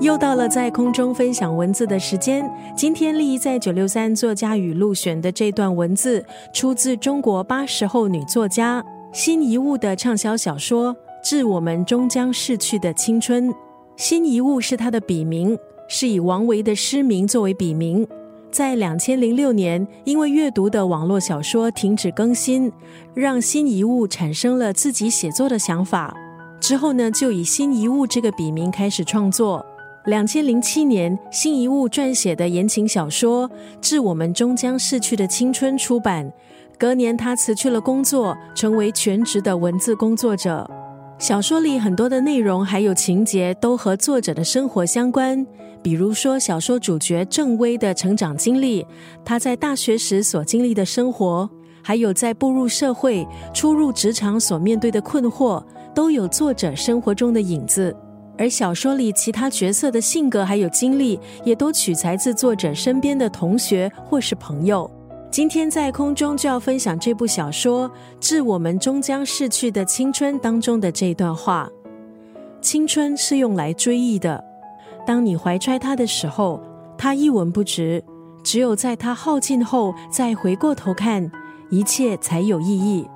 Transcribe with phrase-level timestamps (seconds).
[0.00, 2.48] 又到了在空中分享文字的时间。
[2.76, 13.48] 今天丽在九六三作家语录选的这段文字，出自中国八十后女作家辛夷坞的畅销小说《致我们终将逝去的青春》。
[13.96, 15.56] 辛夷坞是她的笔名，
[15.88, 18.06] 是以王维的诗名作为笔名。
[18.50, 22.70] 在两千零六年，因为阅读的网络小说停止更新，
[23.14, 26.14] 让辛夷坞产生了自己写作的想法。
[26.60, 29.64] 之后呢，就以辛夷坞这个笔名开始创作。
[30.06, 33.48] 两千零七年，辛夷坞撰写的言情小说
[33.80, 36.28] 《致我们终将逝去的青春》出版。
[36.76, 40.68] 隔年，他辞去了工作，成为全职的文字工作者。
[41.18, 45.46] 小说里很多的内容还有情节都和作者的生活相关，
[45.80, 48.84] 比如说小说主角郑薇的成长经历，
[49.24, 51.48] 他在大学时所经历的生活，
[51.80, 55.62] 还有在步入社会、初入职场所面对的困惑，
[55.94, 57.96] 都有作者生活中的影子。
[58.42, 64.90] 而小说里其他角色的性格还有经历，也都取材自作者身边的同学或是朋友。
[65.30, 67.88] 今天在空中就要分享这部小说
[68.18, 71.68] 《致我们终将逝去的青春》当中的这段话：
[72.60, 74.42] 青春是用来追忆的，
[75.06, 76.60] 当你怀揣它的时候，
[76.98, 78.02] 它一文不值；
[78.42, 81.30] 只有在它耗尽后，再回过头看，
[81.70, 83.06] 一切才有意义。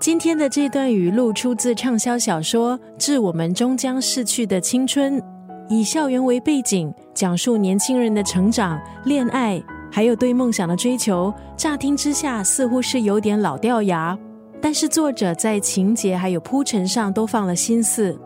[0.00, 5.20] 今天的这段语录出自畅销小说《致我们终将逝去的青春》，
[5.68, 9.60] 以校园为背景，讲述年轻人的成长、恋爱，
[9.90, 11.34] 还有对梦想的追求。
[11.56, 14.16] 乍听之下似乎是有点老掉牙，
[14.62, 18.16] 但是作者在情节还有铺陈上都放了心思，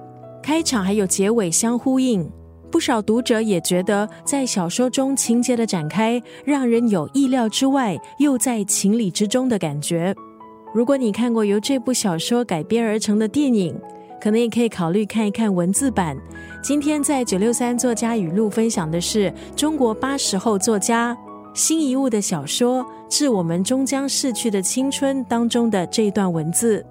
[0.42, 2.30] 开场还有结尾相呼应。
[2.70, 10.14] 不少读者也觉得，在小说中情节的展开，让人有意料之外，又在情理之中的感觉。
[10.74, 13.78] 如果你看过由这部小说改编而成的电影，
[14.18, 16.16] 可能也可以考虑看一看文字版。
[16.62, 21.14] 今天在九六三作家语录分享的是中国八十后作家
[21.52, 26.82] 辛夷坞的小说《致我们终将逝去的青春》当中的这一段文字：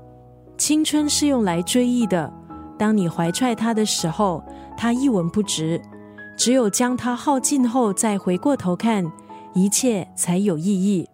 [0.60, 2.32] 青春是用来追忆的，
[2.78, 4.44] 当你怀揣它的时候，
[4.78, 5.82] 它一文不值；
[6.38, 9.12] 只有将它耗尽后，再回过头看，
[9.56, 11.08] 一切才有意义。